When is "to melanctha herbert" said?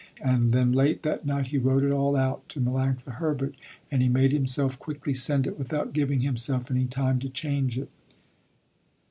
2.49-3.53